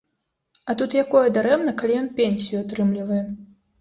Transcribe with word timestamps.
А 0.71 0.75
тут 0.81 0.95
якое 1.03 1.21
дарэмна, 1.37 1.73
калі 1.81 1.99
ён 2.01 2.09
пенсію 2.21 2.57
атрымлівае. 2.65 3.23